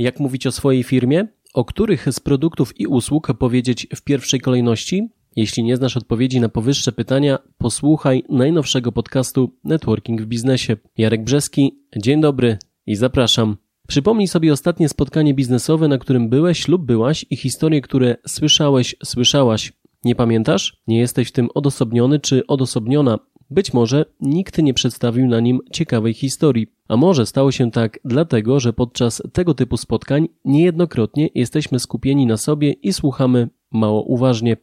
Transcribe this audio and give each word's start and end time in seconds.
Jak 0.00 0.20
mówić 0.20 0.46
o 0.46 0.52
swojej 0.52 0.82
firmie? 0.82 1.26
O 1.54 1.64
których 1.64 2.12
z 2.12 2.20
produktów 2.20 2.80
i 2.80 2.86
usług 2.86 3.32
powiedzieć 3.38 3.86
w 3.96 4.02
pierwszej 4.02 4.40
kolejności? 4.40 5.08
Jeśli 5.36 5.64
nie 5.64 5.76
znasz 5.76 5.96
odpowiedzi 5.96 6.40
na 6.40 6.48
powyższe 6.48 6.92
pytania, 6.92 7.38
posłuchaj 7.58 8.24
najnowszego 8.28 8.92
podcastu 8.92 9.56
Networking 9.64 10.22
w 10.22 10.26
Biznesie. 10.26 10.76
Jarek 10.98 11.24
Brzeski, 11.24 11.78
dzień 11.96 12.20
dobry 12.20 12.58
i 12.86 12.96
zapraszam. 12.96 13.56
Przypomnij 13.88 14.28
sobie 14.28 14.52
ostatnie 14.52 14.88
spotkanie 14.88 15.34
biznesowe, 15.34 15.88
na 15.88 15.98
którym 15.98 16.28
byłeś 16.28 16.68
lub 16.68 16.82
byłaś 16.82 17.26
i 17.30 17.36
historie, 17.36 17.80
które 17.80 18.16
słyszałeś, 18.26 18.96
słyszałaś. 19.04 19.72
Nie 20.04 20.14
pamiętasz? 20.14 20.82
Nie 20.86 20.98
jesteś 20.98 21.28
w 21.28 21.32
tym 21.32 21.48
odosobniony 21.54 22.20
czy 22.20 22.46
odosobniona. 22.46 23.18
Być 23.50 23.72
może 23.72 24.04
nikt 24.20 24.58
nie 24.58 24.74
przedstawił 24.74 25.26
na 25.26 25.40
nim 25.40 25.60
ciekawej 25.72 26.14
historii. 26.14 26.66
A 26.88 26.96
może 26.96 27.26
stało 27.26 27.52
się 27.52 27.70
tak 27.70 27.98
dlatego, 28.04 28.60
że 28.60 28.72
podczas 28.72 29.22
tego 29.32 29.54
typu 29.54 29.76
spotkań 29.76 30.28
niejednokrotnie 30.44 31.28
jesteśmy 31.34 31.78
skupieni 31.78 32.26
na 32.26 32.36
sobie 32.36 32.72
i 32.72 32.92
słuchamy 32.92 33.48
mało 33.70 34.02
uważnie. 34.02 34.56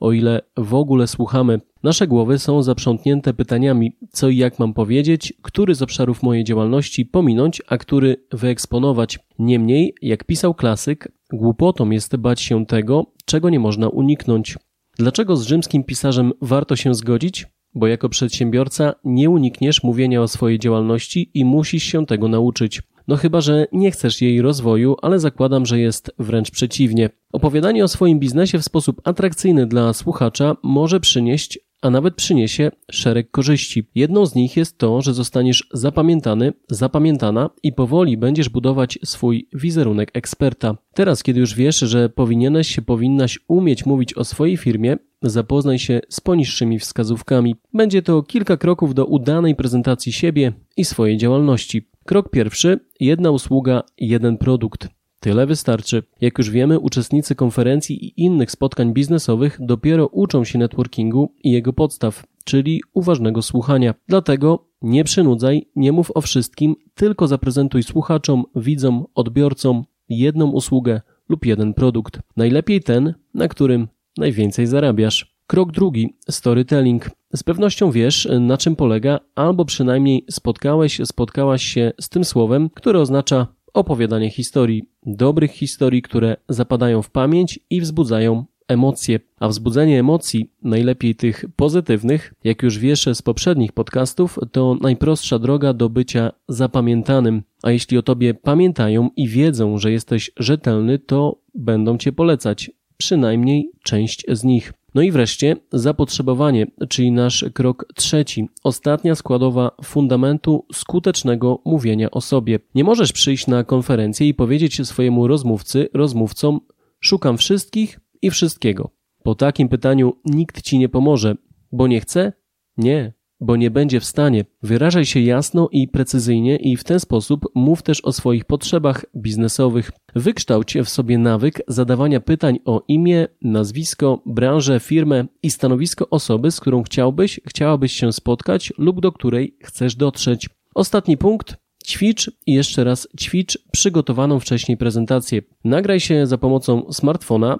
O 0.00 0.12
ile 0.12 0.40
w 0.56 0.74
ogóle 0.74 1.06
słuchamy, 1.06 1.60
nasze 1.82 2.06
głowy 2.06 2.38
są 2.38 2.62
zaprzątnięte 2.62 3.34
pytaniami, 3.34 3.96
co 4.10 4.28
i 4.28 4.36
jak 4.36 4.58
mam 4.58 4.74
powiedzieć, 4.74 5.32
który 5.42 5.74
z 5.74 5.82
obszarów 5.82 6.22
mojej 6.22 6.44
działalności 6.44 7.06
pominąć, 7.06 7.62
a 7.68 7.78
który 7.78 8.16
wyeksponować. 8.32 9.18
Niemniej, 9.38 9.94
jak 10.02 10.24
pisał 10.24 10.54
klasyk, 10.54 11.08
głupotą 11.32 11.90
jest 11.90 12.16
bać 12.16 12.40
się 12.40 12.66
tego, 12.66 13.06
czego 13.24 13.50
nie 13.50 13.60
można 13.60 13.88
uniknąć. 13.88 14.56
Dlaczego 14.98 15.36
z 15.36 15.46
rzymskim 15.46 15.84
pisarzem 15.84 16.32
warto 16.40 16.76
się 16.76 16.94
zgodzić? 16.94 17.46
Bo 17.74 17.86
jako 17.86 18.08
przedsiębiorca 18.08 18.94
nie 19.04 19.30
unikniesz 19.30 19.82
mówienia 19.82 20.22
o 20.22 20.28
swojej 20.28 20.58
działalności 20.58 21.30
i 21.34 21.44
musisz 21.44 21.82
się 21.82 22.06
tego 22.06 22.28
nauczyć. 22.28 22.82
No 23.08 23.16
chyba, 23.16 23.40
że 23.40 23.66
nie 23.72 23.90
chcesz 23.90 24.22
jej 24.22 24.42
rozwoju, 24.42 24.96
ale 25.02 25.18
zakładam, 25.18 25.66
że 25.66 25.78
jest 25.78 26.10
wręcz 26.18 26.50
przeciwnie. 26.50 27.10
Opowiadanie 27.32 27.84
o 27.84 27.88
swoim 27.88 28.18
biznesie 28.18 28.58
w 28.58 28.64
sposób 28.64 29.00
atrakcyjny 29.04 29.66
dla 29.66 29.92
słuchacza 29.92 30.56
może 30.62 31.00
przynieść 31.00 31.58
a 31.84 31.90
nawet 31.90 32.14
przyniesie 32.14 32.70
szereg 32.90 33.30
korzyści. 33.30 33.86
Jedną 33.94 34.26
z 34.26 34.34
nich 34.34 34.56
jest 34.56 34.78
to, 34.78 35.02
że 35.02 35.14
zostaniesz 35.14 35.68
zapamiętany, 35.72 36.52
zapamiętana 36.68 37.50
i 37.62 37.72
powoli 37.72 38.16
będziesz 38.16 38.48
budować 38.48 38.98
swój 39.04 39.48
wizerunek 39.52 40.10
eksperta. 40.14 40.76
Teraz, 40.94 41.22
kiedy 41.22 41.40
już 41.40 41.54
wiesz, 41.54 41.78
że 41.78 42.08
powinieneś 42.08 42.74
się, 42.74 42.82
powinnaś 42.82 43.38
umieć 43.48 43.86
mówić 43.86 44.14
o 44.14 44.24
swojej 44.24 44.56
firmie, 44.56 44.96
zapoznaj 45.30 45.78
się 45.78 46.00
z 46.08 46.20
poniższymi 46.20 46.78
wskazówkami. 46.78 47.56
Będzie 47.72 48.02
to 48.02 48.22
kilka 48.22 48.56
kroków 48.56 48.94
do 48.94 49.06
udanej 49.06 49.54
prezentacji 49.54 50.12
siebie 50.12 50.52
i 50.76 50.84
swojej 50.84 51.16
działalności. 51.16 51.88
Krok 52.04 52.30
pierwszy: 52.30 52.80
jedna 53.00 53.30
usługa, 53.30 53.82
jeden 53.98 54.38
produkt. 54.38 54.88
Tyle 55.20 55.46
wystarczy. 55.46 56.02
Jak 56.20 56.38
już 56.38 56.50
wiemy, 56.50 56.78
uczestnicy 56.78 57.34
konferencji 57.34 58.04
i 58.04 58.20
innych 58.22 58.50
spotkań 58.50 58.92
biznesowych 58.92 59.58
dopiero 59.60 60.06
uczą 60.06 60.44
się 60.44 60.58
networkingu 60.58 61.32
i 61.44 61.50
jego 61.50 61.72
podstaw, 61.72 62.24
czyli 62.44 62.82
uważnego 62.92 63.42
słuchania. 63.42 63.94
Dlatego 64.08 64.66
nie 64.82 65.04
przynudzaj, 65.04 65.66
nie 65.76 65.92
mów 65.92 66.10
o 66.14 66.20
wszystkim, 66.20 66.76
tylko 66.94 67.26
zaprezentuj 67.26 67.82
słuchaczom, 67.82 68.44
widzom, 68.56 69.04
odbiorcom 69.14 69.84
jedną 70.08 70.50
usługę 70.50 71.00
lub 71.28 71.46
jeden 71.46 71.74
produkt. 71.74 72.20
Najlepiej 72.36 72.80
ten, 72.80 73.14
na 73.34 73.48
którym 73.48 73.88
najwięcej 74.16 74.66
zarabiasz. 74.66 75.34
Krok 75.46 75.72
drugi 75.72 76.14
storytelling. 76.30 77.10
Z 77.34 77.42
pewnością 77.42 77.90
wiesz, 77.90 78.28
na 78.40 78.56
czym 78.56 78.76
polega, 78.76 79.20
albo 79.34 79.64
przynajmniej 79.64 80.24
spotkałeś, 80.30 81.00
spotkałaś 81.04 81.62
się 81.62 81.92
z 82.00 82.08
tym 82.08 82.24
słowem, 82.24 82.70
które 82.70 83.00
oznacza 83.00 83.46
opowiadanie 83.74 84.30
historii, 84.30 84.82
dobrych 85.06 85.50
historii, 85.50 86.02
które 86.02 86.36
zapadają 86.48 87.02
w 87.02 87.10
pamięć 87.10 87.60
i 87.70 87.80
wzbudzają 87.80 88.44
emocje. 88.68 89.20
A 89.40 89.48
wzbudzenie 89.48 90.00
emocji, 90.00 90.50
najlepiej 90.62 91.14
tych 91.14 91.44
pozytywnych, 91.56 92.34
jak 92.44 92.62
już 92.62 92.78
wiesz 92.78 93.08
z 93.14 93.22
poprzednich 93.22 93.72
podcastów, 93.72 94.38
to 94.52 94.76
najprostsza 94.80 95.38
droga 95.38 95.72
do 95.72 95.88
bycia 95.88 96.32
zapamiętanym. 96.48 97.42
A 97.62 97.70
jeśli 97.70 97.98
o 97.98 98.02
tobie 98.02 98.34
pamiętają 98.34 99.10
i 99.16 99.28
wiedzą, 99.28 99.78
że 99.78 99.92
jesteś 99.92 100.30
rzetelny, 100.36 100.98
to 100.98 101.38
będą 101.54 101.98
cię 101.98 102.12
polecać, 102.12 102.70
przynajmniej 103.04 103.70
część 103.82 104.24
z 104.28 104.44
nich. 104.44 104.72
No 104.94 105.02
i 105.02 105.10
wreszcie 105.10 105.56
zapotrzebowanie, 105.72 106.66
czyli 106.88 107.12
nasz 107.12 107.44
krok 107.54 107.86
trzeci, 107.94 108.48
ostatnia 108.62 109.14
składowa 109.14 109.70
fundamentu 109.84 110.66
skutecznego 110.72 111.62
mówienia 111.64 112.10
o 112.10 112.20
sobie. 112.20 112.58
Nie 112.74 112.84
możesz 112.84 113.12
przyjść 113.12 113.46
na 113.46 113.64
konferencję 113.64 114.28
i 114.28 114.34
powiedzieć 114.34 114.86
swojemu 114.86 115.26
rozmówcy, 115.26 115.88
rozmówcom, 115.94 116.60
szukam 117.00 117.38
wszystkich 117.38 118.00
i 118.22 118.30
wszystkiego. 118.30 118.90
Po 119.22 119.34
takim 119.34 119.68
pytaniu 119.68 120.12
nikt 120.24 120.62
ci 120.62 120.78
nie 120.78 120.88
pomoże, 120.88 121.34
bo 121.72 121.86
nie 121.86 122.00
chce? 122.00 122.32
Nie, 122.76 123.12
bo 123.40 123.56
nie 123.56 123.70
będzie 123.70 124.00
w 124.00 124.04
stanie. 124.04 124.44
Wyrażaj 124.62 125.04
się 125.04 125.20
jasno 125.20 125.68
i 125.72 125.88
precyzyjnie 125.88 126.56
i 126.56 126.76
w 126.76 126.84
ten 126.84 127.00
sposób 127.00 127.44
mów 127.54 127.82
też 127.82 128.00
o 128.00 128.12
swoich 128.12 128.44
potrzebach 128.44 129.04
biznesowych. 129.16 129.90
Wykształć 130.14 130.76
w 130.84 130.88
sobie 130.88 131.18
nawyk 131.18 131.62
zadawania 131.68 132.20
pytań 132.20 132.58
o 132.64 132.82
imię, 132.88 133.26
nazwisko, 133.42 134.22
branżę, 134.26 134.80
firmę 134.80 135.24
i 135.42 135.50
stanowisko 135.50 136.08
osoby, 136.10 136.50
z 136.50 136.60
którą 136.60 136.82
chciałbyś, 136.82 137.40
chciałabyś 137.46 137.92
się 137.92 138.12
spotkać 138.12 138.72
lub 138.78 139.00
do 139.00 139.12
której 139.12 139.56
chcesz 139.62 139.96
dotrzeć. 139.96 140.48
Ostatni 140.74 141.16
punkt. 141.16 141.56
Ćwicz 141.86 142.30
i 142.46 142.52
jeszcze 142.52 142.84
raz 142.84 143.08
ćwicz 143.20 143.58
przygotowaną 143.72 144.40
wcześniej 144.40 144.76
prezentację. 144.76 145.42
Nagraj 145.64 146.00
się 146.00 146.26
za 146.26 146.38
pomocą 146.38 146.92
smartfona, 146.92 147.58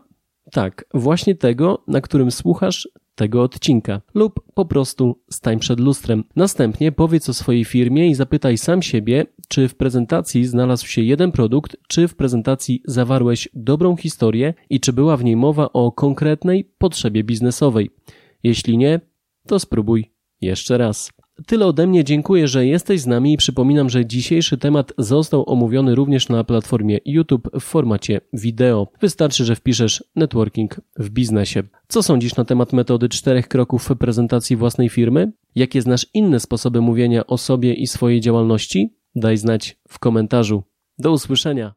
tak, 0.52 0.84
właśnie 0.94 1.34
tego, 1.34 1.84
na 1.88 2.00
którym 2.00 2.30
słuchasz 2.30 2.88
tego 3.14 3.42
odcinka, 3.42 4.00
lub 4.14 4.40
po 4.54 4.64
prostu 4.64 5.20
stań 5.30 5.58
przed 5.58 5.80
lustrem. 5.80 6.24
Następnie 6.36 6.92
powiedz 6.92 7.28
o 7.28 7.34
swojej 7.34 7.64
firmie 7.64 8.08
i 8.08 8.14
zapytaj 8.14 8.58
sam 8.58 8.82
siebie, 8.82 9.26
czy 9.48 9.68
w 9.68 9.74
prezentacji 9.74 10.44
znalazł 10.44 10.86
się 10.86 11.02
jeden 11.02 11.32
produkt, 11.32 11.76
czy 11.88 12.08
w 12.08 12.16
prezentacji 12.16 12.82
zawarłeś 12.84 13.48
dobrą 13.54 13.96
historię 13.96 14.54
i 14.70 14.80
czy 14.80 14.92
była 14.92 15.16
w 15.16 15.24
niej 15.24 15.36
mowa 15.36 15.72
o 15.72 15.92
konkretnej 15.92 16.64
potrzebie 16.78 17.24
biznesowej. 17.24 17.90
Jeśli 18.42 18.78
nie, 18.78 19.00
to 19.46 19.58
spróbuj 19.58 20.10
jeszcze 20.40 20.78
raz. 20.78 21.13
Tyle 21.46 21.66
ode 21.66 21.86
mnie, 21.86 22.04
dziękuję, 22.04 22.48
że 22.48 22.66
jesteś 22.66 23.00
z 23.00 23.06
nami 23.06 23.32
i 23.32 23.36
przypominam, 23.36 23.90
że 23.90 24.06
dzisiejszy 24.06 24.58
temat 24.58 24.92
został 24.98 25.50
omówiony 25.50 25.94
również 25.94 26.28
na 26.28 26.44
platformie 26.44 26.98
YouTube 27.04 27.48
w 27.60 27.60
formacie 27.60 28.20
wideo. 28.32 28.88
Wystarczy, 29.00 29.44
że 29.44 29.56
wpiszesz 29.56 30.04
networking 30.16 30.80
w 30.96 31.10
biznesie. 31.10 31.62
Co 31.88 32.02
sądzisz 32.02 32.36
na 32.36 32.44
temat 32.44 32.72
metody 32.72 33.08
czterech 33.08 33.48
kroków 33.48 33.90
prezentacji 33.98 34.56
własnej 34.56 34.88
firmy? 34.88 35.32
Jakie 35.54 35.82
znasz 35.82 36.06
inne 36.14 36.40
sposoby 36.40 36.80
mówienia 36.80 37.26
o 37.26 37.38
sobie 37.38 37.74
i 37.74 37.86
swojej 37.86 38.20
działalności? 38.20 38.94
Daj 39.14 39.36
znać 39.36 39.78
w 39.88 39.98
komentarzu. 39.98 40.62
Do 40.98 41.12
usłyszenia. 41.12 41.74